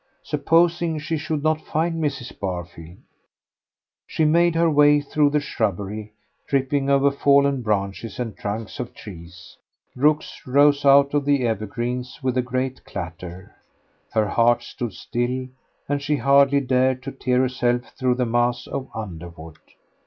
[0.23, 2.39] Supposing she should not find Mrs.
[2.39, 2.97] Barfield.
[4.07, 6.11] She made her way through the shrubbery,
[6.47, 9.57] tripping over fallen branches and trunks of trees;
[9.95, 13.55] rooks rose out of the evergreens with a great clatter,
[14.13, 15.45] her heart stood still,
[15.87, 19.59] and she hardly dared to tear herself through the mass of underwood.